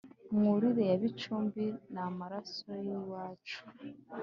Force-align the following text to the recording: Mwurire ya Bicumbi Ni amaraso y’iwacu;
Mwurire 0.35 0.83
ya 0.89 0.97
Bicumbi 1.03 1.65
Ni 1.91 1.99
amaraso 2.07 2.69
y’iwacu; 2.85 3.57